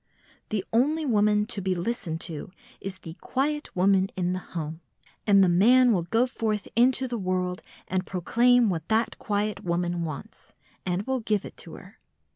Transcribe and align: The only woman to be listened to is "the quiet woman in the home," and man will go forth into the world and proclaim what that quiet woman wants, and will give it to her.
The 0.49 0.65
only 0.73 1.05
woman 1.05 1.45
to 1.45 1.61
be 1.61 1.75
listened 1.75 2.21
to 2.21 2.49
is 2.79 2.97
"the 2.97 3.13
quiet 3.21 3.75
woman 3.75 4.09
in 4.15 4.33
the 4.33 4.39
home," 4.39 4.81
and 5.27 5.39
man 5.59 5.91
will 5.91 6.01
go 6.01 6.25
forth 6.25 6.67
into 6.75 7.07
the 7.07 7.19
world 7.19 7.61
and 7.87 8.03
proclaim 8.03 8.71
what 8.71 8.87
that 8.87 9.19
quiet 9.19 9.63
woman 9.63 10.03
wants, 10.03 10.53
and 10.87 11.03
will 11.05 11.19
give 11.19 11.45
it 11.45 11.55
to 11.57 11.73
her. 11.75 11.99